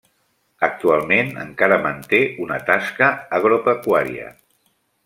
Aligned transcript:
Actualment 0.67 1.29
encara 1.43 1.79
manté 1.85 2.23
una 2.47 2.59
tasca 2.71 3.13
agropecuària. 3.41 4.37